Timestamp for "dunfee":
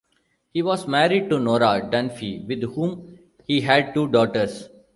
1.87-2.47